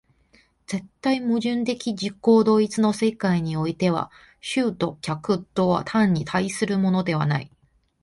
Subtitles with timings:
[0.65, 2.11] 絶対矛盾的自己
[2.43, 7.51] 同一の世界においては、主と客とは単に対立するのでもない。